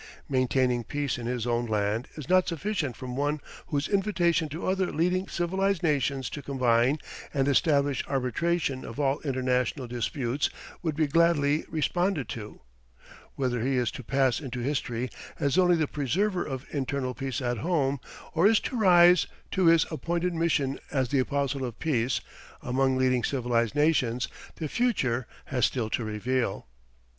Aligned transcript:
Maintaining 0.27 0.83
peace 0.83 1.19
in 1.19 1.27
his 1.27 1.45
own 1.45 1.67
land 1.67 2.07
is 2.15 2.27
not 2.27 2.47
sufficient 2.47 2.95
from 2.95 3.15
one 3.15 3.39
whose 3.67 3.87
invitation 3.87 4.49
to 4.49 4.65
other 4.67 4.91
leading 4.91 5.27
civilized 5.27 5.83
nations 5.83 6.27
to 6.27 6.41
combine 6.41 6.97
and 7.35 7.47
establish 7.47 8.03
arbitration 8.07 8.83
of 8.83 8.99
all 8.99 9.19
international 9.19 9.85
disputes 9.85 10.49
would 10.81 10.95
be 10.95 11.05
gladly 11.05 11.65
responded 11.69 12.27
to. 12.29 12.61
Whether 13.35 13.61
he 13.61 13.75
is 13.77 13.91
to 13.91 14.03
pass 14.03 14.39
into 14.39 14.61
history 14.61 15.07
as 15.39 15.55
only 15.59 15.75
the 15.75 15.85
preserver 15.85 16.43
of 16.43 16.65
internal 16.71 17.13
peace 17.13 17.39
at 17.39 17.59
home 17.59 17.99
or 18.33 18.47
is 18.47 18.59
to 18.61 18.79
rise 18.79 19.27
to 19.51 19.67
his 19.67 19.85
appointed 19.91 20.33
mission 20.33 20.79
as 20.91 21.09
the 21.09 21.19
Apostle 21.19 21.63
of 21.63 21.77
Peace 21.77 22.21
among 22.63 22.97
leading 22.97 23.23
civilized 23.23 23.75
nations, 23.75 24.27
the 24.55 24.67
future 24.67 25.27
has 25.45 25.67
still 25.67 25.91
to 25.91 26.03
reveal. 26.03 26.65